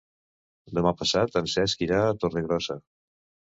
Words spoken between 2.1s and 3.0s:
Torregrossa.